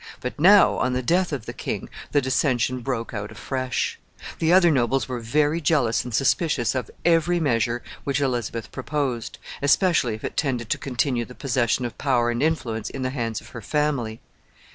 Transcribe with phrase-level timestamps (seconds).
[0.19, 3.99] But now, on the death of the king, the dissension broke out afresh.
[4.39, 10.15] The other nobles were very jealous and suspicious of every measure which Elizabeth proposed, especially
[10.15, 13.49] if it tended to continue the possession of power and influence in the hands of
[13.49, 14.21] her family.